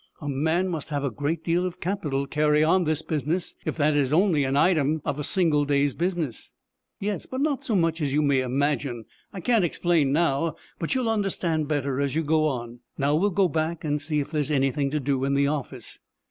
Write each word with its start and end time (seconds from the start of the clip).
"A 0.19 0.27
man 0.27 0.67
must 0.67 0.89
have 0.89 1.03
a 1.03 1.11
great 1.11 1.43
deal 1.43 1.63
of 1.63 1.79
capital 1.79 2.23
to 2.25 2.27
carry 2.27 2.63
on 2.63 2.85
this 2.85 3.03
business, 3.03 3.55
if 3.65 3.77
that 3.77 3.95
is 3.95 4.11
only 4.11 4.43
an 4.45 4.57
item 4.57 4.99
of 5.05 5.19
a 5.19 5.23
single 5.23 5.63
day's 5.63 5.93
business." 5.93 6.51
"Yes, 6.99 7.27
but 7.27 7.39
not 7.39 7.63
so 7.63 7.75
much 7.75 8.01
as 8.01 8.11
you 8.11 8.23
may 8.23 8.39
imagine. 8.41 9.05
I 9.31 9.41
can't 9.41 9.63
explain 9.63 10.11
now, 10.11 10.55
but 10.79 10.95
you'll 10.95 11.07
understand 11.07 11.67
better 11.67 12.01
as 12.01 12.15
you 12.15 12.23
go 12.23 12.47
on. 12.47 12.79
Now 12.97 13.13
we'll 13.13 13.29
go 13.29 13.47
back 13.47 13.83
and 13.83 14.01
see 14.01 14.19
if 14.19 14.31
there's 14.31 14.49
anything 14.49 14.89
to 14.89 14.99
do 14.99 15.23
in 15.23 15.35
the 15.35 15.45
office." 15.45 15.99